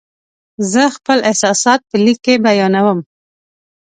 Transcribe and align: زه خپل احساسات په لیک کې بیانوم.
زه 0.71 0.83
خپل 0.95 1.17
احساسات 1.29 1.79
په 1.89 1.95
لیک 2.03 2.19
کې 2.25 2.35
بیانوم. 2.45 2.99